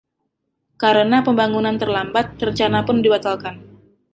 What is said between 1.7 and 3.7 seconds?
terlambat, rencana pun dibatalkan.